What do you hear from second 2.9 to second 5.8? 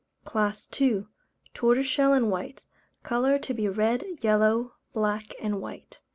Colour to be red, yellow, black, and